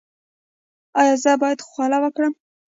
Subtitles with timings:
[0.99, 2.33] ایا زه باید خوله وکړم؟